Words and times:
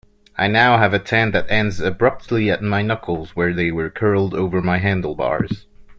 I 0.35 0.47
now 0.47 0.79
have 0.79 0.95
a 0.95 0.97
tan 0.99 1.29
that 1.33 1.45
ends 1.51 1.79
abruptly 1.79 2.49
at 2.49 2.63
my 2.63 2.81
knuckles 2.81 3.35
where 3.35 3.53
they 3.53 3.69
were 3.69 3.91
curled 3.91 4.33
over 4.33 4.59
my 4.59 4.79
handlebars. 4.79 5.67